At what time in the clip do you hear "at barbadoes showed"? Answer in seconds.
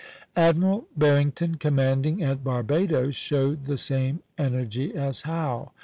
2.23-3.65